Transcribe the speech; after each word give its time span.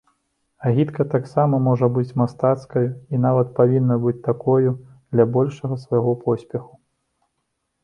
Агітка 0.69 1.03
таксама 1.15 1.59
можа 1.65 1.89
быць 1.97 2.15
мастацкаю 2.21 2.83
і 3.13 3.21
нават 3.27 3.53
павінна 3.61 3.99
быць 4.07 4.15
такою 4.31 4.75
для 5.13 5.29
большага 5.39 5.81
свайго 5.85 6.19
поспеху. 6.27 6.73